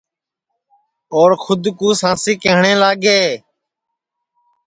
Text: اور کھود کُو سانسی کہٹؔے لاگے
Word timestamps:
اور 1.15 1.31
کھود 1.43 1.63
کُو 1.77 1.87
سانسی 2.01 2.33
کہٹؔے 2.41 2.73
لاگے 2.81 3.21